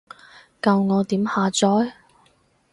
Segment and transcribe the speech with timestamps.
[0.63, 1.93] 教我點下載？